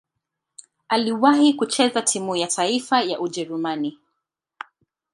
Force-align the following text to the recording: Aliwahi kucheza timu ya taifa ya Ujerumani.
Aliwahi 0.89 1.53
kucheza 1.53 2.01
timu 2.01 2.35
ya 2.35 2.47
taifa 2.47 3.01
ya 3.01 3.19
Ujerumani. 3.19 3.99